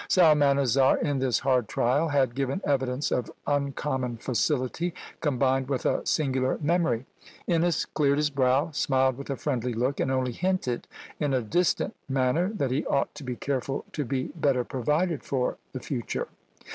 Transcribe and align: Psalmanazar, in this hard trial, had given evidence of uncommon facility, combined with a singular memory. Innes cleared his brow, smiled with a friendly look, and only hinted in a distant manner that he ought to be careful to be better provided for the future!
Psalmanazar, 0.09 0.97
in 0.97 1.19
this 1.19 1.37
hard 1.37 1.67
trial, 1.67 2.07
had 2.07 2.33
given 2.33 2.59
evidence 2.65 3.11
of 3.11 3.31
uncommon 3.45 4.17
facility, 4.17 4.95
combined 5.19 5.69
with 5.69 5.85
a 5.85 6.03
singular 6.07 6.57
memory. 6.59 7.05
Innes 7.45 7.85
cleared 7.85 8.17
his 8.17 8.31
brow, 8.31 8.71
smiled 8.71 9.15
with 9.15 9.29
a 9.29 9.35
friendly 9.37 9.75
look, 9.75 9.99
and 9.99 10.09
only 10.09 10.31
hinted 10.31 10.87
in 11.19 11.35
a 11.35 11.43
distant 11.43 11.95
manner 12.09 12.49
that 12.51 12.71
he 12.71 12.83
ought 12.87 13.13
to 13.13 13.23
be 13.23 13.35
careful 13.35 13.85
to 13.91 14.03
be 14.03 14.31
better 14.35 14.63
provided 14.63 15.21
for 15.23 15.57
the 15.71 15.79
future! 15.79 16.27